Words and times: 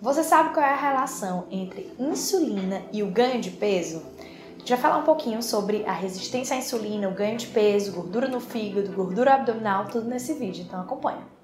Você 0.00 0.22
sabe 0.22 0.54
qual 0.54 0.64
é 0.64 0.72
a 0.72 0.76
relação 0.76 1.46
entre 1.50 1.92
insulina 1.98 2.82
e 2.92 3.02
o 3.02 3.10
ganho 3.10 3.40
de 3.40 3.50
peso? 3.50 4.00
Vai 4.68 4.78
falar 4.78 4.98
um 4.98 5.02
pouquinho 5.02 5.42
sobre 5.42 5.84
a 5.86 5.92
resistência 5.92 6.54
à 6.54 6.58
insulina, 6.58 7.08
o 7.08 7.14
ganho 7.14 7.36
de 7.36 7.48
peso, 7.48 7.92
gordura 7.92 8.28
no 8.28 8.38
fígado, 8.38 8.92
gordura 8.92 9.34
abdominal, 9.34 9.86
tudo 9.86 10.08
nesse 10.08 10.34
vídeo, 10.34 10.62
então 10.62 10.80
acompanha. 10.80 11.37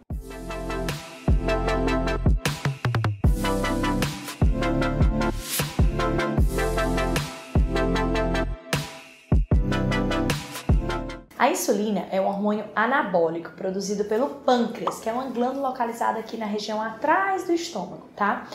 Insulina 11.65 12.07
é 12.11 12.21
um 12.21 12.27
hormônio 12.27 12.67
anabólico 12.77 13.53
produzido 13.53 14.05
pelo 14.05 14.29
pâncreas, 14.29 15.01
que 15.01 15.09
é 15.09 15.13
uma 15.13 15.25
glândula 15.25 15.69
localizada 15.69 16.19
aqui 16.19 16.37
na 16.37 16.45
região 16.45 16.81
atrás 16.81 17.46
do 17.46 17.55
estômago, 17.55 18.07
tá? 18.14 18.46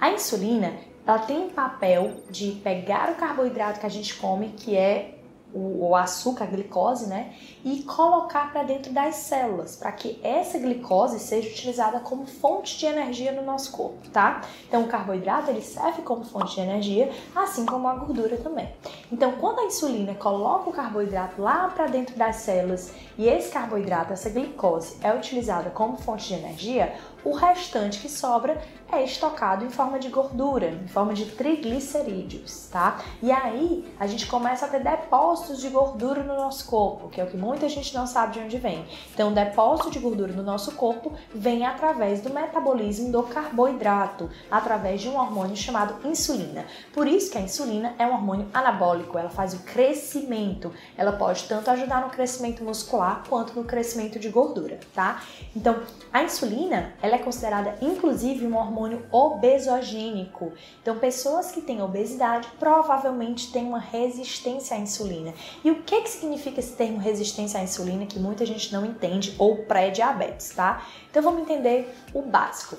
A 0.00 0.10
insulina, 0.10 0.72
ela 1.06 1.20
tem 1.20 1.38
um 1.38 1.50
papel 1.50 2.24
de 2.28 2.60
pegar 2.64 3.10
o 3.12 3.14
carboidrato 3.14 3.78
que 3.78 3.86
a 3.86 3.90
gente 3.90 4.16
come, 4.16 4.48
que 4.48 4.76
é 4.76 5.15
o, 5.56 5.88
o 5.88 5.96
açúcar, 5.96 6.44
a 6.44 6.46
glicose, 6.46 7.06
né? 7.06 7.32
E 7.64 7.82
colocar 7.82 8.52
para 8.52 8.62
dentro 8.62 8.92
das 8.92 9.16
células, 9.16 9.74
para 9.74 9.90
que 9.90 10.20
essa 10.22 10.58
glicose 10.58 11.18
seja 11.18 11.48
utilizada 11.48 11.98
como 12.00 12.26
fonte 12.26 12.78
de 12.78 12.84
energia 12.84 13.32
no 13.32 13.42
nosso 13.42 13.72
corpo, 13.72 14.08
tá? 14.10 14.42
Então 14.68 14.82
o 14.82 14.86
carboidrato 14.86 15.50
ele 15.50 15.62
serve 15.62 16.02
como 16.02 16.24
fonte 16.24 16.56
de 16.56 16.60
energia, 16.60 17.10
assim 17.34 17.64
como 17.64 17.88
a 17.88 17.94
gordura 17.94 18.36
também. 18.36 18.68
Então 19.10 19.32
quando 19.32 19.60
a 19.60 19.64
insulina 19.64 20.14
coloca 20.14 20.68
o 20.68 20.72
carboidrato 20.72 21.40
lá 21.40 21.68
para 21.68 21.86
dentro 21.86 22.14
das 22.16 22.36
células 22.36 22.92
e 23.16 23.26
esse 23.26 23.50
carboidrato, 23.50 24.12
essa 24.12 24.28
glicose, 24.28 24.96
é 25.02 25.12
utilizada 25.14 25.70
como 25.70 25.96
fonte 25.96 26.28
de 26.28 26.34
energia, 26.34 26.94
o 27.24 27.32
restante 27.32 27.98
que 27.98 28.08
sobra 28.08 28.62
é 28.90 29.02
estocado 29.02 29.64
em 29.64 29.70
forma 29.70 29.98
de 29.98 30.08
gordura, 30.08 30.68
em 30.68 30.86
forma 30.88 31.12
de 31.12 31.26
triglicerídeos, 31.26 32.68
tá? 32.70 33.00
E 33.22 33.32
aí 33.32 33.92
a 33.98 34.06
gente 34.06 34.26
começa 34.26 34.66
a 34.66 34.68
ter 34.68 34.82
depósitos 34.82 35.60
de 35.60 35.68
gordura 35.68 36.22
no 36.22 36.36
nosso 36.36 36.66
corpo, 36.66 37.08
que 37.08 37.20
é 37.20 37.24
o 37.24 37.26
que 37.26 37.36
muita 37.36 37.68
gente 37.68 37.94
não 37.94 38.06
sabe 38.06 38.34
de 38.34 38.40
onde 38.40 38.58
vem. 38.58 38.86
Então, 39.12 39.32
depósito 39.32 39.90
de 39.90 39.98
gordura 39.98 40.32
no 40.32 40.42
nosso 40.42 40.72
corpo 40.72 41.12
vem 41.34 41.66
através 41.66 42.20
do 42.20 42.32
metabolismo 42.32 43.10
do 43.10 43.22
carboidrato, 43.24 44.30
através 44.50 45.00
de 45.00 45.08
um 45.08 45.16
hormônio 45.16 45.56
chamado 45.56 46.06
insulina. 46.06 46.64
Por 46.92 47.08
isso 47.08 47.30
que 47.30 47.38
a 47.38 47.40
insulina 47.40 47.94
é 47.98 48.06
um 48.06 48.12
hormônio 48.12 48.48
anabólico, 48.54 49.18
ela 49.18 49.30
faz 49.30 49.52
o 49.54 49.58
crescimento. 49.60 50.72
Ela 50.96 51.12
pode 51.12 51.44
tanto 51.44 51.70
ajudar 51.70 52.02
no 52.02 52.10
crescimento 52.10 52.62
muscular 52.62 53.22
quanto 53.28 53.54
no 53.54 53.64
crescimento 53.64 54.18
de 54.18 54.28
gordura, 54.28 54.78
tá? 54.94 55.22
Então, 55.54 55.80
a 56.12 56.22
insulina, 56.22 56.94
ela 57.02 57.16
é 57.16 57.18
considerada 57.18 57.76
inclusive 57.82 58.46
um 58.46 58.56
hormônio 58.56 58.75
obesogênico. 59.10 60.52
Então, 60.82 60.98
pessoas 60.98 61.50
que 61.50 61.60
têm 61.60 61.82
obesidade 61.82 62.48
provavelmente 62.58 63.52
têm 63.52 63.66
uma 63.66 63.78
resistência 63.78 64.76
à 64.76 64.80
insulina. 64.80 65.32
E 65.64 65.70
o 65.70 65.82
que, 65.82 66.02
que 66.02 66.08
significa 66.08 66.60
esse 66.60 66.74
termo 66.74 66.98
resistência 66.98 67.60
à 67.60 67.62
insulina 67.62 68.06
que 68.06 68.18
muita 68.18 68.44
gente 68.44 68.72
não 68.72 68.84
entende 68.84 69.34
ou 69.38 69.64
pré-diabetes, 69.64 70.50
tá? 70.50 70.86
Então, 71.10 71.22
vamos 71.22 71.42
entender 71.42 71.94
o 72.12 72.22
básico. 72.22 72.76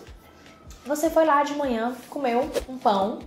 Você 0.86 1.10
foi 1.10 1.26
lá 1.26 1.44
de 1.44 1.54
manhã, 1.54 1.96
comeu 2.10 2.50
um 2.70 2.78
pão 2.78 3.20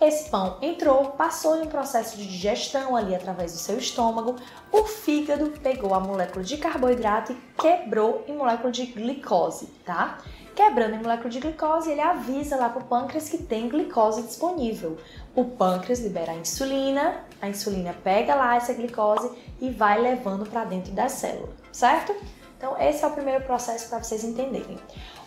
esse 0.00 0.28
pão 0.28 0.58
entrou, 0.60 1.10
passou 1.12 1.56
em 1.56 1.62
um 1.62 1.66
processo 1.66 2.16
de 2.16 2.26
digestão 2.26 2.96
ali 2.96 3.14
através 3.14 3.52
do 3.52 3.58
seu 3.58 3.78
estômago, 3.78 4.36
o 4.72 4.84
fígado 4.84 5.50
pegou 5.62 5.94
a 5.94 6.00
molécula 6.00 6.44
de 6.44 6.56
carboidrato 6.56 7.32
e 7.32 7.36
quebrou 7.60 8.24
em 8.26 8.36
molécula 8.36 8.72
de 8.72 8.86
glicose, 8.86 9.66
tá? 9.84 10.18
Quebrando 10.54 10.94
em 10.94 11.02
molécula 11.02 11.28
de 11.30 11.40
glicose, 11.40 11.90
ele 11.90 12.00
avisa 12.00 12.54
lá 12.54 12.68
para 12.68 12.80
o 12.80 12.84
pâncreas 12.84 13.28
que 13.28 13.38
tem 13.38 13.68
glicose 13.68 14.22
disponível. 14.22 14.96
O 15.34 15.44
pâncreas 15.44 15.98
libera 15.98 16.30
a 16.30 16.36
insulina, 16.36 17.24
a 17.42 17.48
insulina 17.48 17.92
pega 18.04 18.36
lá 18.36 18.54
essa 18.54 18.72
glicose 18.72 19.32
e 19.60 19.70
vai 19.70 20.00
levando 20.00 20.48
para 20.48 20.64
dentro 20.64 20.92
da 20.92 21.08
célula, 21.08 21.52
certo? 21.72 22.14
Então, 22.56 22.80
esse 22.80 23.04
é 23.04 23.06
o 23.06 23.10
primeiro 23.10 23.44
processo 23.44 23.88
para 23.88 24.02
vocês 24.02 24.22
entenderem. 24.22 24.78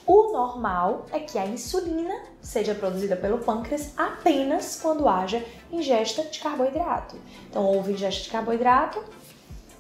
O 0.06 0.32
normal 0.32 1.06
é 1.12 1.20
que 1.20 1.38
a 1.38 1.46
insulina 1.46 2.22
seja 2.42 2.74
produzida 2.74 3.18
pelo 3.18 3.40
pâncreas 3.40 3.92
apenas 3.98 4.80
quando 4.82 5.10
haja 5.10 5.46
ingesta 5.70 6.24
de 6.24 6.40
carboidrato. 6.40 7.18
Então, 7.50 7.66
houve 7.66 7.92
ingesta 7.92 8.24
de 8.24 8.30
carboidrato, 8.30 9.04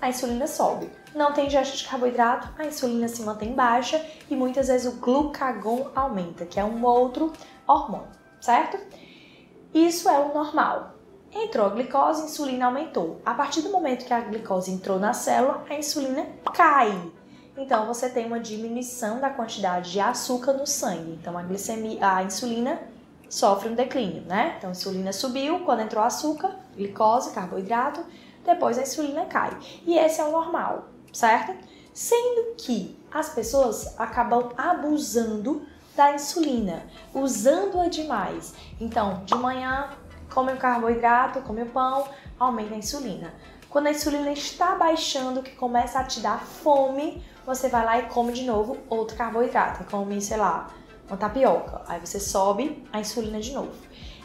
a 0.01 0.09
insulina 0.09 0.47
sobe. 0.47 0.89
Não 1.15 1.33
tem 1.33 1.47
ingesta 1.47 1.75
de 1.75 1.87
carboidrato, 1.87 2.49
a 2.57 2.65
insulina 2.65 3.07
se 3.07 3.21
mantém 3.23 3.53
baixa 3.53 4.03
e 4.29 4.35
muitas 4.35 4.67
vezes 4.67 4.91
o 4.91 4.97
glucagon 4.97 5.89
aumenta, 5.95 6.45
que 6.45 6.59
é 6.59 6.63
um 6.63 6.85
outro 6.85 7.33
hormônio, 7.67 8.07
certo? 8.39 8.77
Isso 9.73 10.07
é 10.09 10.19
o 10.19 10.33
normal. 10.33 10.95
Entrou 11.31 11.65
a 11.65 11.69
glicose, 11.69 12.21
a 12.21 12.25
insulina 12.25 12.67
aumentou. 12.67 13.21
A 13.25 13.33
partir 13.33 13.61
do 13.61 13.69
momento 13.69 14.05
que 14.05 14.13
a 14.13 14.21
glicose 14.21 14.71
entrou 14.71 14.99
na 14.99 15.13
célula, 15.13 15.65
a 15.69 15.75
insulina 15.75 16.25
cai 16.53 17.11
então 17.57 17.87
você 17.87 18.07
tem 18.07 18.27
uma 18.27 18.39
diminuição 18.39 19.19
da 19.19 19.31
quantidade 19.31 19.91
de 19.91 19.99
açúcar 19.99 20.53
no 20.53 20.67
sangue. 20.67 21.17
Então 21.19 21.35
a 21.35 21.41
glicemia, 21.41 21.97
a 21.99 22.23
insulina 22.23 22.79
sofre 23.27 23.67
um 23.67 23.73
declínio, 23.73 24.21
né? 24.21 24.55
Então 24.57 24.69
a 24.69 24.71
insulina 24.71 25.11
subiu 25.11 25.61
quando 25.61 25.81
entrou 25.81 26.03
açúcar, 26.03 26.55
glicose, 26.75 27.33
carboidrato, 27.33 28.05
depois 28.47 28.77
a 28.79 28.81
insulina 28.81 29.25
cai. 29.25 29.55
E 29.85 29.97
esse 29.97 30.21
é 30.21 30.23
o 30.23 30.31
normal, 30.31 30.85
certo? 31.11 31.53
Sendo 31.93 32.55
que 32.57 32.97
as 33.11 33.29
pessoas 33.29 33.99
acabam 33.99 34.51
abusando 34.57 35.67
da 35.95 36.13
insulina, 36.13 36.83
usando-a 37.13 37.89
demais. 37.89 38.53
Então, 38.79 39.23
de 39.25 39.35
manhã, 39.35 39.89
come 40.33 40.53
o 40.53 40.57
carboidrato, 40.57 41.41
come 41.41 41.63
o 41.63 41.65
pão, 41.65 42.07
aumenta 42.39 42.73
a 42.73 42.77
insulina. 42.77 43.33
Quando 43.69 43.87
a 43.87 43.91
insulina 43.91 44.31
está 44.31 44.75
baixando, 44.75 45.43
que 45.43 45.55
começa 45.55 45.99
a 45.99 46.03
te 46.03 46.21
dar 46.21 46.39
fome, 46.39 47.21
você 47.45 47.67
vai 47.67 47.83
lá 47.83 47.99
e 47.99 48.03
come 48.03 48.31
de 48.31 48.43
novo 48.43 48.77
outro 48.89 49.17
carboidrato, 49.17 49.83
come, 49.91 50.21
sei 50.21 50.37
lá, 50.37 50.69
uma 51.07 51.17
tapioca. 51.17 51.81
Aí 51.87 51.99
você 51.99 52.19
sobe 52.19 52.87
a 52.93 52.99
insulina 52.99 53.39
de 53.39 53.51
novo. 53.51 53.73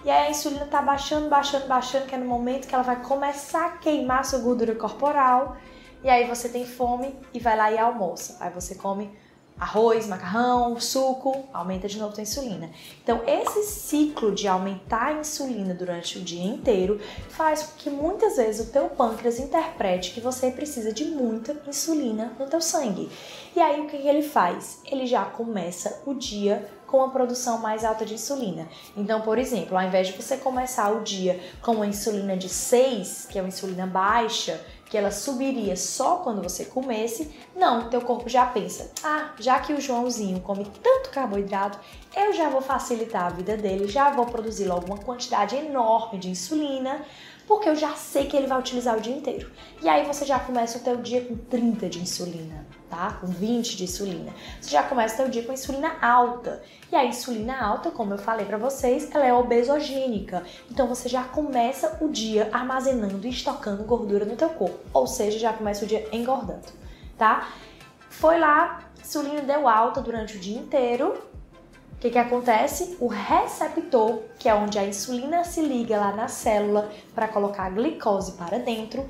E 0.05 0.11
aí 0.11 0.27
a 0.27 0.31
insulina 0.31 0.67
tá 0.67 0.83
baixando, 0.83 1.29
baixando, 1.29 1.69
baixando, 1.69 2.07
que 2.07 2.15
é 2.15 2.19
no 2.19 2.27
momento 2.27 2.67
que 2.67 2.75
ela 2.75 2.83
vai 2.83 3.01
começar 3.03 3.67
a 3.67 3.71
queimar 3.79 4.25
sua 4.25 4.41
gordura 4.41 4.75
corporal. 4.75 5.57
E 6.03 6.11
aí 6.11 6.27
você 6.27 6.49
tem 6.49 6.67
fome 6.67 7.15
e 7.33 7.39
vai 7.39 7.57
lá 7.57 7.71
e 7.71 7.79
almoça. 7.79 8.37
Aí 8.41 8.51
você 8.51 8.75
come 8.75 9.17
arroz, 9.59 10.07
macarrão, 10.07 10.79
suco, 10.81 11.45
aumenta 11.53 11.87
de 11.87 11.99
novo 11.99 12.15
a 12.19 12.23
insulina. 12.23 12.71
Então, 13.03 13.23
esse 13.27 13.63
ciclo 13.63 14.35
de 14.35 14.49
aumentar 14.49 15.09
a 15.09 15.21
insulina 15.21 15.73
durante 15.73 16.19
o 16.19 16.23
dia 16.23 16.45
inteiro 16.45 17.01
faz 17.29 17.63
com 17.63 17.77
que 17.77 17.91
muitas 17.91 18.37
vezes 18.37 18.69
o 18.69 18.73
teu 18.73 18.89
pâncreas 18.89 19.39
interprete 19.39 20.13
que 20.13 20.21
você 20.21 20.51
precisa 20.51 20.93
de 20.93 21.05
muita 21.05 21.57
insulina 21.67 22.33
no 22.39 22.47
teu 22.47 22.61
sangue. 22.61 23.09
E 23.55 23.61
aí 23.61 23.81
o 23.81 23.87
que 23.87 23.97
ele 23.97 24.23
faz? 24.23 24.81
Ele 24.85 25.07
já 25.07 25.25
começa 25.25 26.03
o 26.07 26.15
dia 26.15 26.69
com 26.93 27.03
a 27.03 27.09
produção 27.09 27.57
mais 27.59 27.87
alta 27.87 28.05
de 28.05 28.15
insulina. 28.15 28.69
Então, 28.95 29.23
por 29.23 29.39
exemplo, 29.39 29.79
ao 29.79 29.83
invés 29.83 30.09
de 30.09 30.13
você 30.13 30.37
começar 30.37 30.91
o 30.91 31.03
dia 31.03 31.41
com 31.63 31.73
uma 31.73 31.87
insulina 31.87 32.37
de 32.37 32.51
6, 32.51 33.29
que 33.31 33.39
é 33.39 33.43
uma 33.43 33.49
insulina 33.49 33.87
baixa, 33.87 34.61
que 34.93 34.99
ela 34.99 35.11
subiria 35.11 35.75
só 35.75 36.17
quando 36.17 36.43
você 36.43 36.67
comesse, 36.67 37.35
não, 37.57 37.89
teu 37.89 38.03
corpo 38.03 38.29
já 38.29 38.45
pensa: 38.45 38.91
"Ah, 39.03 39.33
já 39.39 39.59
que 39.59 39.73
o 39.73 39.81
Joãozinho 39.81 40.39
come 40.41 40.67
tanto 40.83 41.09
carboidrato, 41.09 41.79
eu 42.15 42.35
já 42.35 42.51
vou 42.51 42.61
facilitar 42.61 43.25
a 43.25 43.31
vida 43.31 43.57
dele, 43.57 43.89
já 43.89 44.11
vou 44.11 44.27
produzir 44.27 44.67
logo 44.67 44.85
uma 44.85 44.99
quantidade 44.99 45.57
enorme 45.57 46.19
de 46.19 46.29
insulina, 46.29 47.01
porque 47.47 47.69
eu 47.69 47.77
já 47.77 47.95
sei 47.95 48.27
que 48.27 48.37
ele 48.37 48.47
vai 48.47 48.59
utilizar 48.59 48.97
o 48.97 49.01
dia 49.01 49.15
inteiro". 49.15 49.51
E 49.83 49.89
aí 49.89 50.07
você 50.07 50.25
já 50.25 50.39
começa 50.39 50.79
o 50.79 50.81
teu 50.81 50.97
dia 50.97 51.23
com 51.23 51.37
30 51.37 51.89
de 51.89 52.01
insulina 52.01 52.67
tá? 52.93 53.17
Com 53.19 53.27
20 53.27 53.75
de 53.75 53.85
insulina. 53.85 54.31
Você 54.61 54.71
já 54.71 54.83
começa 54.83 55.15
o 55.15 55.17
seu 55.17 55.29
dia 55.31 55.43
com 55.43 55.53
insulina 55.55 55.97
alta. 56.03 56.63
E 56.93 56.95
a 56.95 57.03
insulina 57.07 57.59
alta, 57.59 57.91
como 57.91 58.13
eu 58.13 58.19
falei 58.19 58.45
para 58.45 58.59
vocês, 58.59 59.11
ela 59.11 59.27
é 59.27 59.33
obesogênica. 59.33 60.45
Então 60.71 60.87
você 60.87 61.09
já 61.09 61.25
começa 61.25 61.97
o 62.03 62.09
dia 62.11 62.51
armazenando 62.53 63.27
e 63.27 63.31
estocando 63.31 63.83
gordura 63.85 64.27
no 64.27 64.37
teu 64.37 64.51
corpo. 64.51 64.79
Ou 64.93 65.07
seja, 65.07 65.39
já 65.39 65.55
começa 65.55 65.87
o 65.87 65.89
dia 65.89 66.07
engordando, 66.13 66.69
tá? 67.17 67.49
Foi 68.11 68.39
lá, 68.39 68.83
insulina 69.01 69.41
deu 69.41 69.67
alta 69.67 70.03
durante 70.03 70.37
o 70.37 70.39
dia 70.39 70.59
inteiro. 70.59 71.32
Que, 72.03 72.11
que 72.11 72.19
acontece? 72.19 72.97
O 72.99 73.07
receptor, 73.07 74.23
que 74.37 74.49
é 74.49 74.55
onde 74.57 74.77
a 74.77 74.85
insulina 74.85 75.45
se 75.45 75.63
liga 75.63 76.01
lá 76.01 76.11
na 76.11 76.27
célula 76.27 76.91
para 77.15 77.29
colocar 77.29 77.67
a 77.67 77.71
glicose 77.71 78.33
para 78.33 78.59
dentro, 78.59 79.09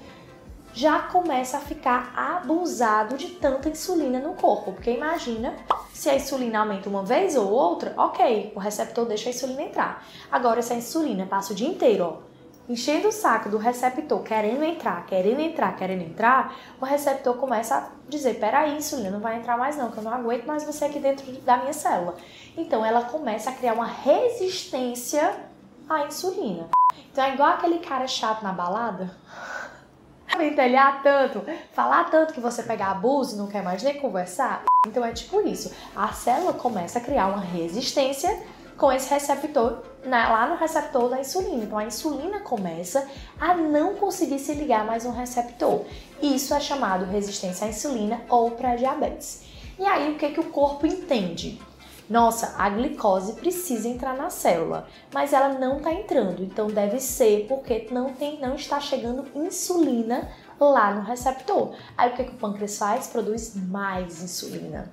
já 0.74 0.98
começa 0.98 1.56
a 1.56 1.60
ficar 1.60 2.12
abusado 2.14 3.16
de 3.16 3.28
tanta 3.28 3.70
insulina 3.70 4.18
no 4.20 4.34
corpo. 4.34 4.72
Porque 4.72 4.90
imagina 4.90 5.54
se 5.90 6.10
a 6.10 6.16
insulina 6.16 6.58
aumenta 6.58 6.90
uma 6.90 7.02
vez 7.02 7.34
ou 7.34 7.50
outra, 7.50 7.94
ok, 7.96 8.52
o 8.54 8.58
receptor 8.58 9.06
deixa 9.06 9.30
a 9.30 9.32
insulina 9.32 9.62
entrar. 9.62 10.06
Agora, 10.30 10.60
se 10.60 10.74
a 10.74 10.76
insulina 10.76 11.24
passa 11.24 11.54
o 11.54 11.56
dia 11.56 11.68
inteiro, 11.68 12.04
ó, 12.04 12.31
enchendo 12.68 13.08
o 13.08 13.12
saco 13.12 13.48
do 13.48 13.58
receptor, 13.58 14.22
querendo 14.22 14.62
entrar, 14.62 15.04
querendo 15.06 15.40
entrar, 15.40 15.76
querendo 15.76 16.02
entrar, 16.02 16.56
o 16.80 16.84
receptor 16.84 17.36
começa 17.36 17.76
a 17.76 17.88
dizer: 18.08 18.34
peraí, 18.34 18.76
insulina, 18.76 19.10
não 19.10 19.20
vai 19.20 19.36
entrar 19.36 19.56
mais 19.56 19.76
não, 19.76 19.90
que 19.90 19.98
eu 19.98 20.02
não 20.02 20.12
aguento 20.12 20.46
mais 20.46 20.64
você 20.64 20.84
aqui 20.84 20.98
dentro 20.98 21.30
da 21.42 21.58
minha 21.58 21.72
célula. 21.72 22.16
Então 22.56 22.84
ela 22.84 23.02
começa 23.04 23.50
a 23.50 23.52
criar 23.52 23.74
uma 23.74 23.86
resistência 23.86 25.34
à 25.88 26.06
insulina. 26.06 26.68
Então 27.10 27.24
é 27.24 27.34
igual 27.34 27.50
aquele 27.50 27.78
cara 27.78 28.06
chato 28.06 28.42
na 28.42 28.52
balada. 28.52 29.10
Ventelhar 30.36 31.02
tanto, 31.02 31.44
falar 31.72 32.04
tanto 32.04 32.32
que 32.32 32.40
você 32.40 32.62
pega 32.62 32.86
abuso 32.86 33.34
e 33.34 33.38
não 33.38 33.48
quer 33.48 33.62
mais 33.62 33.82
nem 33.82 34.00
conversar. 34.00 34.64
Então 34.86 35.04
é 35.04 35.12
tipo 35.12 35.40
isso. 35.46 35.72
A 35.94 36.08
célula 36.12 36.54
começa 36.54 36.98
a 36.98 37.02
criar 37.02 37.26
uma 37.26 37.40
resistência 37.40 38.42
com 38.82 38.90
esse 38.90 39.08
receptor 39.10 39.78
na, 40.04 40.28
lá 40.28 40.48
no 40.48 40.56
receptor 40.56 41.08
da 41.08 41.20
insulina. 41.20 41.62
Então 41.62 41.78
a 41.78 41.84
insulina 41.84 42.40
começa 42.40 43.08
a 43.38 43.54
não 43.54 43.94
conseguir 43.94 44.40
se 44.40 44.54
ligar 44.54 44.84
mais 44.84 45.06
um 45.06 45.12
receptor. 45.12 45.84
Isso 46.20 46.52
é 46.52 46.58
chamado 46.58 47.04
resistência 47.04 47.64
à 47.64 47.70
insulina 47.70 48.20
ou 48.28 48.50
pré-diabetes. 48.50 49.44
E 49.78 49.84
aí 49.84 50.10
o 50.10 50.18
que, 50.18 50.30
que 50.30 50.40
o 50.40 50.50
corpo 50.50 50.84
entende? 50.84 51.62
Nossa, 52.10 52.56
a 52.58 52.68
glicose 52.70 53.34
precisa 53.34 53.86
entrar 53.86 54.16
na 54.16 54.30
célula, 54.30 54.88
mas 55.14 55.32
ela 55.32 55.50
não 55.50 55.76
está 55.76 55.92
entrando, 55.92 56.42
então 56.42 56.66
deve 56.66 56.98
ser 56.98 57.46
porque 57.48 57.86
não, 57.92 58.12
tem, 58.12 58.40
não 58.40 58.56
está 58.56 58.80
chegando 58.80 59.24
insulina 59.36 60.28
lá 60.58 60.92
no 60.92 61.02
receptor. 61.02 61.76
Aí 61.96 62.10
o 62.10 62.16
que, 62.16 62.24
que 62.24 62.32
o 62.32 62.36
pâncreas 62.36 62.76
faz? 62.76 63.06
Produz 63.06 63.54
mais 63.54 64.20
insulina. 64.20 64.90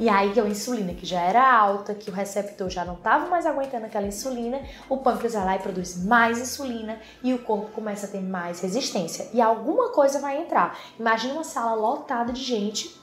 E 0.00 0.08
aí 0.08 0.38
a 0.38 0.44
insulina 0.44 0.94
que 0.94 1.06
já 1.06 1.20
era 1.20 1.54
alta, 1.54 1.94
que 1.94 2.10
o 2.10 2.12
receptor 2.12 2.68
já 2.70 2.84
não 2.84 2.94
estava 2.94 3.26
mais 3.28 3.46
aguentando 3.46 3.86
aquela 3.86 4.06
insulina, 4.06 4.60
o 4.88 4.96
pâncreas 4.96 5.34
vai 5.34 5.44
lá 5.44 5.56
e 5.56 5.58
produz 5.58 6.02
mais 6.04 6.38
insulina 6.38 6.98
e 7.22 7.32
o 7.34 7.38
corpo 7.38 7.70
começa 7.72 8.06
a 8.06 8.08
ter 8.08 8.22
mais 8.22 8.60
resistência. 8.60 9.28
E 9.32 9.40
alguma 9.40 9.90
coisa 9.90 10.18
vai 10.18 10.38
entrar. 10.38 10.78
Imagina 10.98 11.34
uma 11.34 11.44
sala 11.44 11.74
lotada 11.74 12.32
de 12.32 12.42
gente 12.42 13.02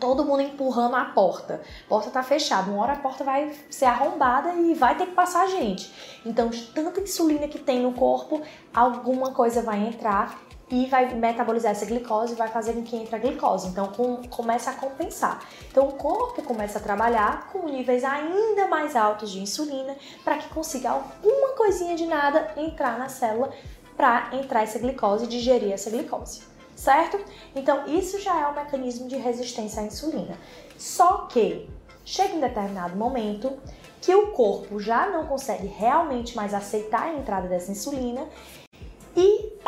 todo 0.00 0.24
mundo 0.24 0.40
empurrando 0.40 0.96
a 0.96 1.04
porta. 1.04 1.60
A 1.84 1.88
porta 1.88 2.08
está 2.08 2.22
fechada, 2.22 2.70
uma 2.70 2.82
hora 2.82 2.94
a 2.94 2.96
porta 2.96 3.22
vai 3.22 3.54
ser 3.68 3.84
arrombada 3.84 4.54
e 4.54 4.72
vai 4.74 4.96
ter 4.96 5.06
que 5.06 5.12
passar 5.12 5.46
gente. 5.48 5.92
Então, 6.24 6.48
de 6.48 6.62
tanta 6.68 7.00
insulina 7.00 7.46
que 7.46 7.58
tem 7.58 7.80
no 7.80 7.92
corpo, 7.92 8.40
alguma 8.74 9.32
coisa 9.32 9.62
vai 9.62 9.86
entrar 9.86 10.40
e 10.70 10.86
vai 10.86 11.12
metabolizar 11.14 11.72
essa 11.72 11.84
glicose 11.84 12.34
e 12.34 12.36
vai 12.36 12.48
fazer 12.48 12.74
com 12.74 12.82
que 12.82 12.96
entre 12.96 13.16
a 13.16 13.18
glicose. 13.18 13.68
Então 13.68 13.88
com, 13.88 14.22
começa 14.28 14.70
a 14.70 14.74
compensar. 14.74 15.42
Então 15.68 15.88
o 15.88 15.92
corpo 15.92 16.42
começa 16.42 16.78
a 16.78 16.82
trabalhar 16.82 17.48
com 17.48 17.66
níveis 17.66 18.04
ainda 18.04 18.68
mais 18.68 18.94
altos 18.94 19.30
de 19.30 19.40
insulina 19.40 19.96
para 20.24 20.38
que 20.38 20.48
consiga 20.48 20.90
alguma 20.90 21.50
coisinha 21.56 21.96
de 21.96 22.06
nada 22.06 22.52
entrar 22.56 22.98
na 22.98 23.08
célula 23.08 23.50
para 23.96 24.30
entrar 24.32 24.62
essa 24.62 24.78
glicose 24.78 25.24
e 25.24 25.28
digerir 25.28 25.72
essa 25.72 25.90
glicose. 25.90 26.42
Certo? 26.76 27.18
Então 27.54 27.86
isso 27.86 28.20
já 28.20 28.40
é 28.40 28.46
um 28.46 28.54
mecanismo 28.54 29.08
de 29.08 29.16
resistência 29.16 29.82
à 29.82 29.84
insulina. 29.84 30.38
Só 30.78 31.26
que 31.26 31.68
chega 32.04 32.34
um 32.34 32.40
determinado 32.40 32.96
momento 32.96 33.52
que 34.00 34.14
o 34.14 34.28
corpo 34.28 34.80
já 34.80 35.06
não 35.10 35.26
consegue 35.26 35.66
realmente 35.66 36.34
mais 36.34 36.54
aceitar 36.54 37.02
a 37.02 37.14
entrada 37.14 37.48
dessa 37.48 37.70
insulina 37.70 38.26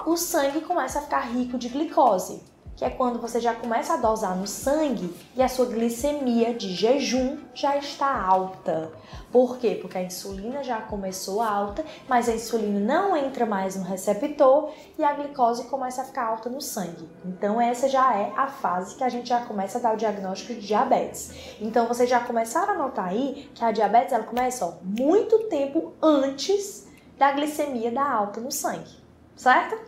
o 0.06 0.16
sangue 0.16 0.60
começa 0.62 0.98
a 0.98 1.02
ficar 1.02 1.20
rico 1.20 1.56
de 1.56 1.68
glicose, 1.68 2.42
que 2.76 2.84
é 2.84 2.90
quando 2.90 3.20
você 3.20 3.40
já 3.40 3.54
começa 3.54 3.94
a 3.94 3.96
dosar 3.96 4.36
no 4.36 4.46
sangue 4.46 5.14
e 5.36 5.42
a 5.42 5.48
sua 5.48 5.66
glicemia 5.66 6.52
de 6.54 6.74
jejum 6.74 7.38
já 7.54 7.76
está 7.76 8.20
alta. 8.24 8.90
Por 9.30 9.58
quê? 9.58 9.78
Porque 9.80 9.98
a 9.98 10.02
insulina 10.02 10.64
já 10.64 10.80
começou 10.80 11.40
alta, 11.40 11.84
mas 12.08 12.28
a 12.28 12.34
insulina 12.34 12.80
não 12.80 13.16
entra 13.16 13.46
mais 13.46 13.76
no 13.76 13.84
receptor 13.84 14.72
e 14.98 15.04
a 15.04 15.12
glicose 15.12 15.64
começa 15.64 16.02
a 16.02 16.04
ficar 16.04 16.26
alta 16.26 16.50
no 16.50 16.60
sangue. 16.60 17.08
Então 17.24 17.60
essa 17.60 17.88
já 17.88 18.16
é 18.16 18.32
a 18.36 18.48
fase 18.48 18.96
que 18.96 19.04
a 19.04 19.08
gente 19.08 19.28
já 19.28 19.44
começa 19.44 19.78
a 19.78 19.80
dar 19.80 19.94
o 19.94 19.98
diagnóstico 19.98 20.54
de 20.54 20.66
diabetes. 20.66 21.56
Então 21.60 21.86
vocês 21.86 22.10
já 22.10 22.20
começaram 22.20 22.74
a 22.74 22.78
notar 22.78 23.08
aí 23.08 23.50
que 23.54 23.64
a 23.64 23.70
diabetes 23.70 24.12
ela 24.12 24.24
começa 24.24 24.66
ó, 24.66 24.72
muito 24.82 25.38
tempo 25.44 25.92
antes 26.02 26.88
da 27.18 27.30
glicemia 27.32 27.92
da 27.92 28.10
alta 28.10 28.40
no 28.40 28.50
sangue 28.50 29.01
certo? 29.36 29.78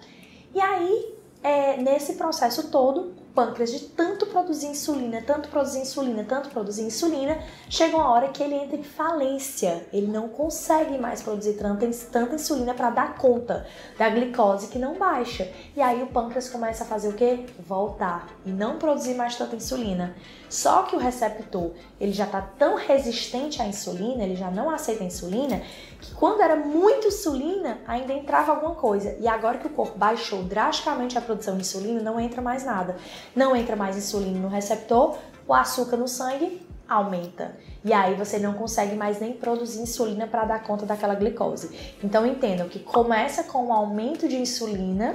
E 0.55 0.61
aí, 0.61 1.15
é, 1.43 1.77
nesse 1.77 2.15
processo 2.15 2.71
todo, 2.71 3.13
pâncreas 3.35 3.71
de 3.71 3.81
tanto 3.81 4.27
produzir 4.27 4.69
insulina, 4.69 5.21
tanto 5.27 5.49
produzir 5.49 5.81
insulina, 5.81 6.25
tanto 6.25 6.51
produzir 6.51 6.83
insulina, 6.83 7.39
chega 7.69 7.97
uma 7.97 8.09
hora 8.09 8.29
que 8.29 8.43
ele 8.43 8.55
entra 8.55 8.77
em 8.77 8.85
falência. 8.85 9.85
Ele 9.93 10.07
não 10.07 10.29
consegue 10.29 10.97
mais 10.99 11.21
produzir 11.21 11.55
tanta, 11.55 11.87
tanta 12.13 12.35
insulina 12.37 12.75
para 12.75 12.91
dar 12.91 13.17
conta 13.17 13.67
da 13.99 14.09
glicose 14.09 14.69
que 14.69 14.79
não 14.79 14.95
baixa. 14.97 15.51
E 15.77 15.83
aí 15.83 16.03
o 16.03 16.07
pâncreas 16.07 16.49
começa 16.49 16.85
a 16.85 16.87
fazer 16.87 17.09
o 17.09 17.15
quê? 17.15 17.45
Voltar 17.59 18.29
e 18.47 18.51
não 18.51 18.79
produzir 18.79 19.15
mais 19.15 19.35
tanta 19.35 19.57
insulina. 19.57 20.15
Só 20.49 20.85
que 20.85 20.95
o 20.95 21.01
receptor, 21.01 21.73
ele 22.01 22.13
já 22.13 22.27
está 22.27 22.41
tão 22.41 22.77
resistente 22.77 23.61
à 23.61 23.67
insulina, 23.67 24.23
ele 24.23 24.37
já 24.37 24.53
não 24.53 24.71
aceita 24.71 25.03
a 25.03 25.07
insulina, 25.07 25.61
que 26.01 26.15
quando 26.15 26.41
era 26.41 26.55
muito 26.55 27.09
insulina, 27.09 27.79
ainda 27.89 28.13
entrava 28.13 28.53
alguma 28.53 28.77
coisa. 28.77 29.17
E 29.19 29.27
agora 29.27 29.59
que 29.59 29.67
o 29.67 29.71
corpo 29.71 29.99
baixou 29.99 30.45
drasticamente 30.45 31.19
a 31.19 31.21
produção 31.21 31.57
de 31.57 31.63
insulina, 31.63 32.01
não 32.01 32.21
entra 32.21 32.41
mais 32.41 32.65
nada 32.65 32.95
não 33.35 33.55
entra 33.55 33.77
mais 33.77 33.97
insulina 33.97 34.39
no 34.39 34.49
receptor, 34.49 35.17
o 35.47 35.55
açúcar 35.55 35.97
no 35.97 36.09
sangue 36.09 36.67
aumenta. 36.89 37.57
E 37.85 37.93
aí 37.93 38.15
você 38.15 38.39
não 38.39 38.55
consegue 38.55 38.95
mais 38.95 39.21
nem 39.21 39.33
produzir 39.33 39.81
insulina 39.81 40.27
para 40.27 40.45
dar 40.45 40.63
conta 40.63 40.87
daquela 40.87 41.15
glicose. 41.15 41.97
Então 42.03 42.27
entendam 42.27 42.69
que 42.69 42.79
começa 42.79 43.45
com 43.45 43.67
um 43.67 43.73
aumento 43.73 44.29
de 44.29 44.37
insulina, 44.37 45.15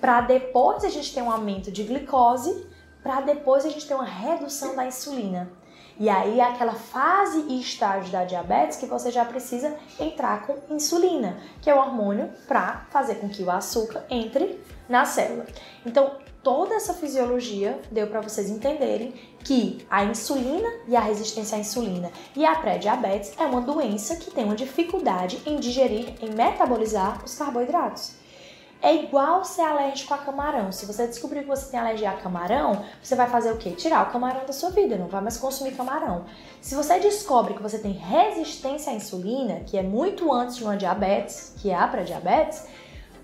para 0.00 0.20
depois 0.22 0.84
a 0.84 0.88
gente 0.88 1.14
ter 1.14 1.22
um 1.22 1.30
aumento 1.30 1.70
de 1.70 1.84
glicose, 1.84 2.66
para 3.02 3.20
depois 3.20 3.64
a 3.64 3.68
gente 3.68 3.86
ter 3.86 3.94
uma 3.94 4.04
redução 4.04 4.74
da 4.74 4.86
insulina. 4.86 5.50
E 5.98 6.08
aí 6.08 6.40
é 6.40 6.44
aquela 6.44 6.74
fase 6.74 7.44
e 7.48 7.60
estágio 7.60 8.10
da 8.10 8.24
diabetes 8.24 8.78
que 8.78 8.86
você 8.86 9.10
já 9.10 9.24
precisa 9.24 9.76
entrar 9.98 10.46
com 10.46 10.74
insulina, 10.74 11.36
que 11.60 11.70
é 11.70 11.74
o 11.74 11.78
hormônio 11.78 12.30
para 12.46 12.86
fazer 12.90 13.16
com 13.16 13.28
que 13.28 13.42
o 13.42 13.50
açúcar 13.50 14.04
entre 14.10 14.60
na 14.88 15.04
célula. 15.04 15.46
Então, 15.84 16.12
toda 16.42 16.74
essa 16.74 16.94
fisiologia 16.94 17.80
deu 17.90 18.06
para 18.06 18.20
vocês 18.20 18.50
entenderem 18.50 19.12
que 19.44 19.86
a 19.90 20.04
insulina 20.04 20.68
e 20.88 20.96
a 20.96 21.00
resistência 21.00 21.56
à 21.56 21.60
insulina 21.60 22.10
e 22.34 22.44
a 22.44 22.54
pré-diabetes 22.56 23.32
é 23.38 23.44
uma 23.44 23.60
doença 23.60 24.16
que 24.16 24.30
tem 24.30 24.44
uma 24.44 24.56
dificuldade 24.56 25.40
em 25.46 25.56
digerir, 25.56 26.14
em 26.20 26.30
metabolizar 26.30 27.24
os 27.24 27.34
carboidratos. 27.34 28.21
É 28.82 28.92
igual 28.96 29.44
ser 29.44 29.62
alérgico 29.62 30.12
a 30.12 30.18
camarão. 30.18 30.72
Se 30.72 30.84
você 30.86 31.06
descobrir 31.06 31.42
que 31.42 31.46
você 31.46 31.70
tem 31.70 31.78
alergia 31.78 32.10
a 32.10 32.16
camarão, 32.16 32.84
você 33.00 33.14
vai 33.14 33.30
fazer 33.30 33.52
o 33.52 33.56
quê? 33.56 33.70
Tirar 33.70 34.08
o 34.08 34.10
camarão 34.10 34.44
da 34.44 34.52
sua 34.52 34.70
vida, 34.70 34.98
não 34.98 35.06
vai 35.06 35.20
mais 35.20 35.36
consumir 35.36 35.76
camarão. 35.76 36.24
Se 36.60 36.74
você 36.74 36.98
descobre 36.98 37.54
que 37.54 37.62
você 37.62 37.78
tem 37.78 37.92
resistência 37.92 38.92
à 38.92 38.96
insulina, 38.96 39.60
que 39.60 39.78
é 39.78 39.84
muito 39.84 40.32
antes 40.32 40.56
de 40.56 40.64
uma 40.64 40.76
diabetes, 40.76 41.54
que 41.58 41.70
é 41.70 41.76
a 41.76 41.86
pré-diabetes, 41.86 42.66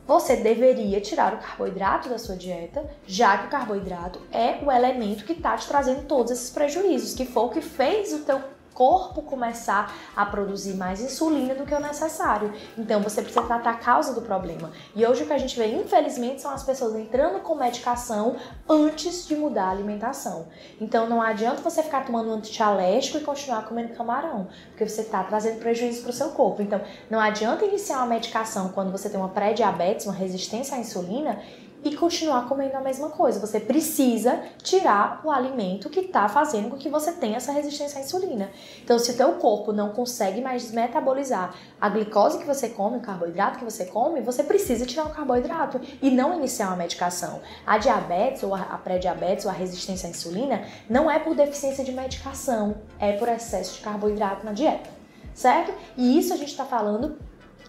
você 0.06 0.36
deveria 0.36 1.00
tirar 1.00 1.34
o 1.34 1.38
carboidrato 1.38 2.08
da 2.08 2.18
sua 2.18 2.36
dieta, 2.36 2.88
já 3.04 3.36
que 3.38 3.48
o 3.48 3.50
carboidrato 3.50 4.20
é 4.30 4.60
o 4.64 4.70
elemento 4.70 5.24
que 5.24 5.32
está 5.32 5.56
te 5.56 5.66
trazendo 5.66 6.06
todos 6.06 6.30
esses 6.30 6.50
prejuízos, 6.50 7.14
que 7.14 7.26
foi 7.26 7.42
o 7.42 7.48
que 7.48 7.60
fez 7.60 8.12
o 8.12 8.20
teu 8.20 8.40
corpo 8.78 9.22
começar 9.22 9.92
a 10.14 10.24
produzir 10.24 10.74
mais 10.74 11.00
insulina 11.00 11.52
do 11.52 11.66
que 11.66 11.74
o 11.74 11.80
necessário. 11.80 12.52
Então 12.78 13.02
você 13.02 13.20
precisa 13.20 13.44
tratar 13.44 13.70
a 13.70 13.74
causa 13.74 14.14
do 14.14 14.22
problema. 14.22 14.70
E 14.94 15.04
hoje 15.04 15.24
o 15.24 15.26
que 15.26 15.32
a 15.32 15.38
gente 15.38 15.58
vê, 15.58 15.66
infelizmente, 15.66 16.40
são 16.40 16.52
as 16.52 16.62
pessoas 16.62 16.94
entrando 16.94 17.40
com 17.40 17.56
medicação 17.56 18.36
antes 18.68 19.26
de 19.26 19.34
mudar 19.34 19.64
a 19.64 19.70
alimentação. 19.70 20.46
Então 20.80 21.08
não 21.08 21.20
adianta 21.20 21.60
você 21.60 21.82
ficar 21.82 22.06
tomando 22.06 22.30
um 22.30 22.34
antialérgico 22.34 23.18
e 23.18 23.20
continuar 23.22 23.66
comendo 23.66 23.94
camarão, 23.94 24.46
porque 24.68 24.88
você 24.88 25.00
está 25.00 25.24
trazendo 25.24 25.58
prejuízo 25.58 26.02
para 26.02 26.10
o 26.10 26.12
seu 26.12 26.28
corpo. 26.28 26.62
Então 26.62 26.80
não 27.10 27.18
adianta 27.18 27.64
iniciar 27.64 27.96
uma 27.96 28.06
medicação 28.06 28.68
quando 28.68 28.92
você 28.92 29.10
tem 29.10 29.18
uma 29.18 29.30
pré-diabetes, 29.30 30.06
uma 30.06 30.14
resistência 30.14 30.76
à 30.76 30.78
insulina 30.78 31.40
e 31.88 31.96
continuar 31.96 32.46
comendo 32.46 32.76
a 32.76 32.80
mesma 32.80 33.08
coisa. 33.08 33.40
Você 33.40 33.58
precisa 33.58 34.40
tirar 34.62 35.22
o 35.24 35.30
alimento 35.30 35.88
que 35.88 36.00
está 36.00 36.28
fazendo 36.28 36.68
com 36.68 36.76
que 36.76 36.88
você 36.88 37.12
tenha 37.12 37.38
essa 37.38 37.50
resistência 37.50 37.98
à 37.98 38.02
insulina. 38.02 38.50
Então, 38.84 38.98
se 38.98 39.10
o 39.12 39.16
teu 39.16 39.32
corpo 39.32 39.72
não 39.72 39.90
consegue 39.90 40.40
mais 40.40 40.70
metabolizar 40.70 41.54
a 41.80 41.88
glicose 41.88 42.38
que 42.38 42.44
você 42.44 42.68
come, 42.68 42.98
o 42.98 43.00
carboidrato 43.00 43.58
que 43.58 43.64
você 43.64 43.86
come, 43.86 44.20
você 44.20 44.42
precisa 44.42 44.84
tirar 44.84 45.06
o 45.06 45.10
carboidrato 45.10 45.80
e 46.02 46.10
não 46.10 46.34
iniciar 46.36 46.68
uma 46.68 46.76
medicação. 46.76 47.40
A 47.66 47.78
diabetes 47.78 48.42
ou 48.42 48.54
a 48.54 48.60
pré-diabetes 48.82 49.44
ou 49.44 49.50
a 49.50 49.54
resistência 49.54 50.06
à 50.06 50.10
insulina 50.10 50.62
não 50.88 51.10
é 51.10 51.18
por 51.18 51.34
deficiência 51.34 51.84
de 51.84 51.92
medicação, 51.92 52.76
é 52.98 53.12
por 53.12 53.28
excesso 53.28 53.76
de 53.76 53.80
carboidrato 53.80 54.44
na 54.44 54.52
dieta, 54.52 54.90
certo? 55.34 55.72
E 55.96 56.18
isso 56.18 56.34
a 56.34 56.36
gente 56.36 56.50
está 56.50 56.64
falando 56.64 57.16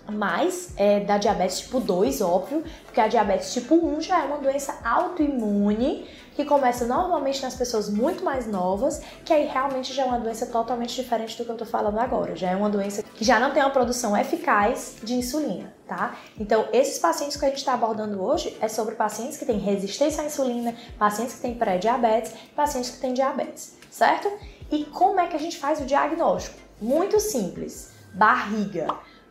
mais 0.10 0.74
é, 0.78 1.00
da 1.00 1.18
diabetes 1.18 1.60
tipo 1.60 1.80
2, 1.80 2.22
óbvio, 2.22 2.64
porque 2.86 3.00
a 3.00 3.08
diabetes 3.08 3.54
tipo 3.54 3.76
1 3.76 4.02
já 4.02 4.22
é 4.22 4.26
uma 4.26 4.38
doença 4.38 4.80
autoimune 4.84 6.08
que 6.40 6.46
começa 6.46 6.86
normalmente 6.86 7.42
nas 7.44 7.54
pessoas 7.54 7.90
muito 7.90 8.24
mais 8.24 8.48
novas, 8.48 9.02
que 9.26 9.34
aí 9.34 9.46
realmente 9.46 9.94
já 9.94 10.04
é 10.04 10.06
uma 10.06 10.20
doença 10.20 10.46
totalmente 10.46 10.96
diferente 10.96 11.38
do 11.38 11.44
que 11.44 11.52
eu 11.52 11.58
tô 11.58 11.66
falando 11.66 12.00
agora. 12.00 12.34
Já 12.34 12.52
é 12.52 12.56
uma 12.56 12.70
doença 12.70 13.04
que 13.04 13.26
já 13.26 13.42
não 13.42 13.52
tem 13.52 13.62
uma 13.62 13.72
produção 13.72 14.16
eficaz 14.16 14.96
de 15.04 15.16
insulina, 15.16 15.74
tá? 15.86 16.16
Então, 16.40 16.70
esses 16.72 16.98
pacientes 16.98 17.36
que 17.36 17.44
a 17.44 17.50
gente 17.50 17.58
está 17.58 17.74
abordando 17.74 18.24
hoje 18.24 18.56
é 18.62 18.70
sobre 18.70 18.96
pacientes 18.96 19.38
que 19.38 19.46
têm 19.46 19.60
resistência 19.60 20.24
à 20.24 20.26
insulina, 20.28 20.74
pacientes 20.98 21.36
que 21.36 21.42
têm 21.42 21.56
pré-diabetes, 21.56 22.34
pacientes 22.56 22.92
que 22.92 23.00
têm 23.00 23.14
diabetes, 23.14 23.76
certo? 23.92 24.32
E 24.72 24.86
como 24.86 25.20
é 25.20 25.28
que 25.28 25.36
a 25.36 25.40
gente 25.40 25.58
faz 25.58 25.82
o 25.82 25.86
diagnóstico? 25.86 26.58
Muito 26.80 27.20
simples. 27.20 27.92
Barriga 28.14 28.88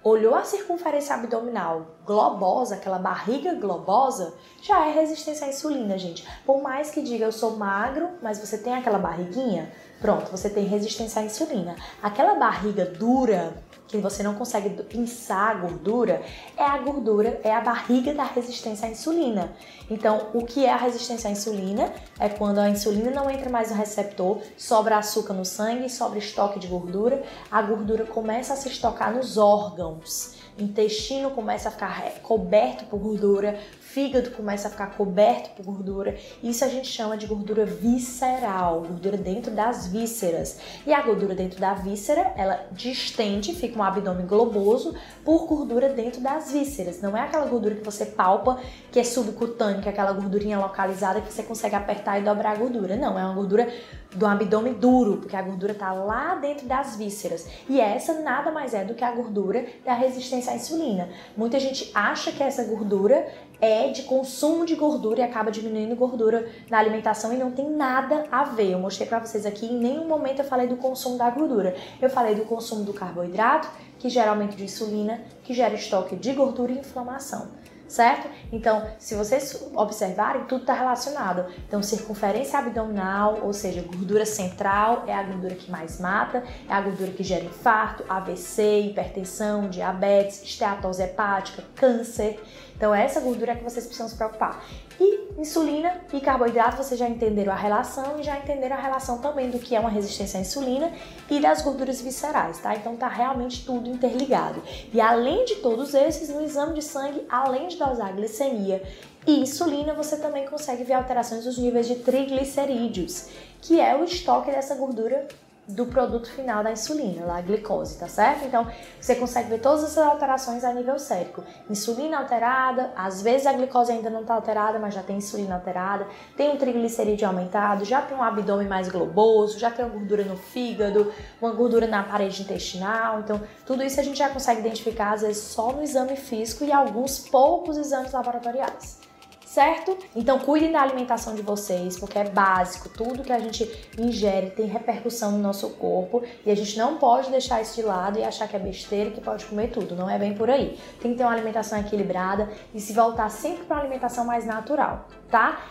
olhou 0.08 0.34
a 0.34 0.44
circunferência 0.44 1.14
abdominal 1.14 1.98
globosa, 2.06 2.74
aquela 2.74 2.98
barriga 2.98 3.54
globosa, 3.54 4.34
já 4.62 4.86
é 4.86 4.92
resistência 4.92 5.46
à 5.46 5.50
insulina, 5.50 5.98
gente. 5.98 6.26
Por 6.44 6.62
mais 6.62 6.90
que 6.90 7.02
diga 7.02 7.24
eu 7.24 7.32
sou 7.32 7.56
magro, 7.56 8.08
mas 8.22 8.38
você 8.38 8.58
tem 8.58 8.74
aquela 8.74 8.98
barriguinha, 8.98 9.70
pronto, 10.00 10.30
você 10.30 10.48
tem 10.48 10.64
resistência 10.64 11.20
à 11.20 11.24
insulina. 11.24 11.76
Aquela 12.02 12.34
barriga 12.34 12.84
dura, 12.84 13.54
que 13.88 13.96
você 13.96 14.22
não 14.22 14.34
consegue 14.34 14.70
pinçar 14.84 15.50
a 15.50 15.54
gordura, 15.54 16.22
é 16.56 16.62
a 16.62 16.78
gordura, 16.78 17.40
é 17.42 17.52
a 17.52 17.60
barriga 17.60 18.14
da 18.14 18.22
resistência 18.22 18.86
à 18.86 18.90
insulina. 18.90 19.52
Então, 19.90 20.28
o 20.34 20.44
que 20.44 20.66
é 20.66 20.72
a 20.72 20.76
resistência 20.76 21.28
à 21.28 21.32
insulina? 21.32 21.92
É 22.20 22.28
quando 22.28 22.58
a 22.58 22.68
insulina 22.68 23.10
não 23.10 23.30
entra 23.30 23.48
mais 23.48 23.70
no 23.70 23.76
receptor, 23.76 24.38
sobra 24.56 24.98
açúcar 24.98 25.32
no 25.32 25.44
sangue, 25.44 25.88
sobra 25.88 26.18
estoque 26.18 26.58
de 26.58 26.66
gordura, 26.66 27.22
a 27.50 27.62
gordura 27.62 28.04
começa 28.04 28.52
a 28.52 28.56
se 28.56 28.68
estocar 28.68 29.12
nos 29.12 29.38
órgãos 29.38 30.38
intestino 30.58 31.30
começa 31.30 31.68
a 31.68 31.72
ficar 31.72 32.02
coberto 32.22 32.84
por 32.86 32.98
gordura, 32.98 33.58
fígado 33.88 34.30
começa 34.32 34.68
a 34.68 34.70
ficar 34.70 34.88
coberto 34.88 35.50
por 35.50 35.64
gordura. 35.64 36.16
Isso 36.42 36.62
a 36.64 36.68
gente 36.68 36.88
chama 36.88 37.16
de 37.16 37.26
gordura 37.26 37.64
visceral, 37.64 38.82
gordura 38.82 39.16
dentro 39.16 39.50
das 39.50 39.86
vísceras. 39.86 40.58
E 40.86 40.92
a 40.92 41.00
gordura 41.00 41.34
dentro 41.34 41.58
da 41.58 41.72
víscera, 41.72 42.32
ela 42.36 42.66
distende, 42.70 43.54
fica 43.54 43.78
um 43.78 43.82
abdômen 43.82 44.26
globoso 44.26 44.94
por 45.24 45.46
gordura 45.46 45.88
dentro 45.88 46.20
das 46.20 46.52
vísceras. 46.52 47.00
Não 47.00 47.16
é 47.16 47.22
aquela 47.22 47.46
gordura 47.46 47.76
que 47.76 47.84
você 47.84 48.04
palpa, 48.04 48.60
que 48.92 49.00
é 49.00 49.04
subcutânea, 49.04 49.80
que 49.80 49.88
é 49.88 49.92
aquela 49.92 50.12
gordurinha 50.12 50.58
localizada 50.58 51.22
que 51.22 51.32
você 51.32 51.42
consegue 51.42 51.74
apertar 51.74 52.18
e 52.20 52.22
dobrar 52.22 52.52
a 52.52 52.56
gordura. 52.56 52.94
Não, 52.94 53.18
é 53.18 53.24
uma 53.24 53.34
gordura 53.34 53.72
do 54.14 54.26
abdômen 54.26 54.74
duro, 54.74 55.18
porque 55.18 55.36
a 55.36 55.42
gordura 55.42 55.72
está 55.72 55.92
lá 55.92 56.34
dentro 56.34 56.66
das 56.66 56.96
vísceras. 56.96 57.46
E 57.68 57.80
essa 57.80 58.20
nada 58.20 58.50
mais 58.50 58.74
é 58.74 58.84
do 58.84 58.94
que 58.94 59.04
a 59.04 59.12
gordura 59.12 59.66
da 59.84 59.94
resistência 59.94 60.52
à 60.52 60.56
insulina. 60.56 61.08
Muita 61.36 61.58
gente 61.60 61.90
acha 61.94 62.32
que 62.32 62.42
essa 62.42 62.64
gordura 62.64 63.26
é 63.60 63.88
de 63.88 64.02
consumo 64.02 64.64
de 64.64 64.74
gordura 64.74 65.20
e 65.20 65.22
acaba 65.22 65.50
diminuindo 65.50 65.96
gordura 65.96 66.48
na 66.70 66.78
alimentação 66.78 67.32
e 67.32 67.36
não 67.36 67.50
tem 67.50 67.68
nada 67.70 68.24
a 68.30 68.44
ver. 68.44 68.72
Eu 68.72 68.78
mostrei 68.78 69.08
para 69.08 69.18
vocês 69.18 69.44
aqui, 69.44 69.66
em 69.66 69.78
nenhum 69.78 70.06
momento 70.06 70.40
eu 70.40 70.44
falei 70.44 70.66
do 70.66 70.76
consumo 70.76 71.18
da 71.18 71.28
gordura. 71.30 71.74
Eu 72.00 72.08
falei 72.08 72.34
do 72.34 72.44
consumo 72.44 72.84
do 72.84 72.92
carboidrato, 72.92 73.68
que 73.98 74.08
gera 74.08 74.30
aumento 74.30 74.56
de 74.56 74.64
insulina, 74.64 75.20
que 75.42 75.52
gera 75.52 75.74
estoque 75.74 76.16
de 76.16 76.32
gordura 76.32 76.72
e 76.72 76.78
inflamação 76.78 77.48
certo? 77.88 78.28
Então, 78.52 78.86
se 78.98 79.14
vocês 79.14 79.66
observarem, 79.74 80.44
tudo 80.44 80.60
está 80.60 80.74
relacionado. 80.74 81.46
Então, 81.66 81.82
circunferência 81.82 82.58
abdominal, 82.58 83.40
ou 83.42 83.52
seja, 83.52 83.82
gordura 83.82 84.26
central, 84.26 85.04
é 85.06 85.14
a 85.14 85.22
gordura 85.22 85.54
que 85.54 85.70
mais 85.70 85.98
mata, 85.98 86.44
é 86.68 86.72
a 86.72 86.80
gordura 86.80 87.10
que 87.10 87.24
gera 87.24 87.44
infarto, 87.44 88.04
AVC, 88.08 88.80
hipertensão, 88.90 89.68
diabetes, 89.68 90.42
esteatose 90.42 91.02
hepática, 91.02 91.64
câncer. 91.74 92.38
Então, 92.76 92.94
essa 92.94 93.20
gordura 93.20 93.52
é 93.52 93.56
que 93.56 93.64
vocês 93.64 93.86
precisam 93.86 94.08
se 94.08 94.16
preocupar. 94.16 94.62
E 95.00 95.17
insulina 95.38 96.00
e 96.12 96.20
carboidrato, 96.20 96.76
vocês 96.76 96.98
já 96.98 97.08
entenderam 97.08 97.52
a 97.52 97.56
relação 97.56 98.18
e 98.18 98.24
já 98.24 98.36
entenderam 98.36 98.76
a 98.76 98.80
relação 98.80 99.18
também 99.18 99.50
do 99.50 99.58
que 99.58 99.74
é 99.74 99.80
uma 99.80 99.88
resistência 99.88 100.38
à 100.38 100.40
insulina 100.40 100.92
e 101.30 101.38
das 101.38 101.62
gorduras 101.62 102.02
viscerais, 102.02 102.58
tá? 102.58 102.74
Então, 102.74 102.96
tá 102.96 103.06
realmente 103.06 103.64
tudo 103.64 103.88
interligado. 103.88 104.60
E 104.92 105.00
além 105.00 105.44
de 105.44 105.56
todos 105.56 105.94
esses, 105.94 106.28
no 106.28 106.42
exame 106.42 106.74
de 106.74 106.82
sangue, 106.82 107.24
além 107.30 107.68
de 107.68 107.76
dosar 107.76 108.12
glicemia 108.14 108.82
e 109.24 109.40
insulina, 109.40 109.94
você 109.94 110.16
também 110.16 110.44
consegue 110.46 110.82
ver 110.82 110.94
alterações 110.94 111.44
dos 111.44 111.56
níveis 111.56 111.86
de 111.86 111.94
triglicerídeos, 111.96 113.28
que 113.62 113.80
é 113.80 113.94
o 113.94 114.02
estoque 114.02 114.50
dessa 114.50 114.74
gordura 114.74 115.28
do 115.68 115.84
produto 115.84 116.30
final 116.30 116.64
da 116.64 116.72
insulina, 116.72 117.26
lá, 117.26 117.36
a 117.36 117.40
glicose, 117.42 117.98
tá 117.98 118.08
certo? 118.08 118.46
Então, 118.46 118.66
você 118.98 119.14
consegue 119.14 119.50
ver 119.50 119.60
todas 119.60 119.84
essas 119.84 119.98
alterações 119.98 120.64
a 120.64 120.72
nível 120.72 120.98
sérico. 120.98 121.44
Insulina 121.68 122.18
alterada, 122.18 122.90
às 122.96 123.20
vezes 123.20 123.46
a 123.46 123.52
glicose 123.52 123.92
ainda 123.92 124.08
não 124.08 124.22
está 124.22 124.34
alterada, 124.34 124.78
mas 124.78 124.94
já 124.94 125.02
tem 125.02 125.18
insulina 125.18 125.56
alterada, 125.56 126.06
tem 126.36 126.50
um 126.50 126.56
triglicerídeo 126.56 127.28
aumentado, 127.28 127.84
já 127.84 128.00
tem 128.00 128.16
um 128.16 128.22
abdômen 128.22 128.66
mais 128.66 128.88
globoso, 128.88 129.58
já 129.58 129.70
tem 129.70 129.84
uma 129.84 129.94
gordura 129.94 130.24
no 130.24 130.36
fígado, 130.36 131.12
uma 131.40 131.52
gordura 131.52 131.86
na 131.86 132.02
parede 132.02 132.42
intestinal. 132.42 133.20
Então, 133.20 133.40
tudo 133.66 133.82
isso 133.82 134.00
a 134.00 134.02
gente 134.02 134.18
já 134.18 134.30
consegue 134.30 134.60
identificar, 134.60 135.12
às 135.12 135.20
vezes, 135.20 135.42
só 135.42 135.70
no 135.72 135.82
exame 135.82 136.16
físico 136.16 136.64
e 136.64 136.72
alguns 136.72 137.18
poucos 137.18 137.76
exames 137.76 138.12
laboratoriais 138.12 139.07
certo? 139.48 139.96
Então 140.14 140.38
cuidem 140.38 140.70
da 140.70 140.82
alimentação 140.82 141.34
de 141.34 141.40
vocês, 141.40 141.98
porque 141.98 142.18
é 142.18 142.28
básico. 142.28 142.88
Tudo 142.88 143.22
que 143.22 143.32
a 143.32 143.38
gente 143.38 143.68
ingere 143.98 144.50
tem 144.50 144.66
repercussão 144.66 145.32
no 145.32 145.38
nosso 145.38 145.70
corpo 145.70 146.22
e 146.44 146.50
a 146.50 146.54
gente 146.54 146.76
não 146.76 146.98
pode 146.98 147.30
deixar 147.30 147.62
isso 147.62 147.76
de 147.76 147.82
lado 147.82 148.18
e 148.18 148.24
achar 148.24 148.46
que 148.46 148.54
é 148.54 148.58
besteira 148.58 149.10
que 149.10 149.20
pode 149.20 149.46
comer 149.46 149.68
tudo. 149.68 149.96
Não 149.96 150.08
é 150.08 150.18
bem 150.18 150.34
por 150.34 150.50
aí. 150.50 150.78
Tem 151.00 151.12
que 151.12 151.18
ter 151.18 151.24
uma 151.24 151.32
alimentação 151.32 151.78
equilibrada 151.80 152.50
e 152.74 152.80
se 152.80 152.92
voltar 152.92 153.30
sempre 153.30 153.64
para 153.64 153.76
uma 153.76 153.82
alimentação 153.82 154.24
mais 154.24 154.44
natural, 154.44 155.08
tá? 155.30 155.62